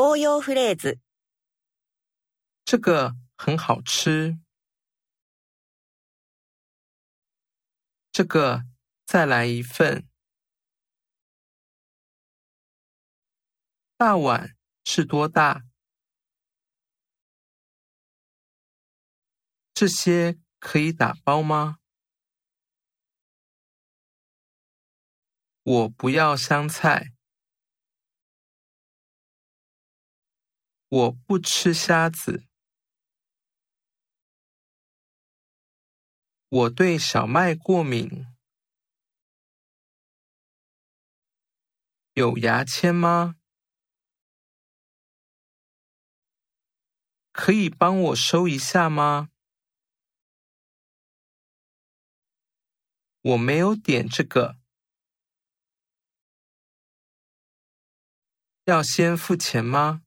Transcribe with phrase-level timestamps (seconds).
[0.00, 0.98] 応用フレーズ。
[2.64, 4.38] 这个很好吃。
[8.12, 8.64] 这个
[9.04, 10.08] 再来一份。
[13.96, 15.62] 大碗是多大？
[19.72, 21.78] 这些可以打包吗？
[25.62, 27.12] 我不要香菜。
[30.91, 32.43] 我不吃虾子。
[36.49, 38.25] 我对小麦过敏。
[42.15, 43.37] 有牙签吗？
[47.31, 49.29] 可以帮我收一下吗？
[53.21, 54.57] 我没有点这个。
[58.65, 60.03] 要先付钱吗？